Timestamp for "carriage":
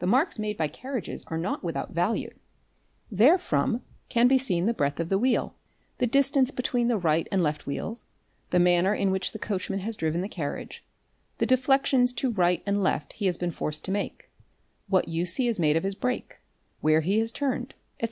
10.28-10.84